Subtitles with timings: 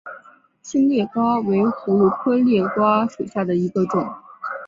[0.63, 4.03] 新裂瓜为葫芦科裂瓜属下的一个种。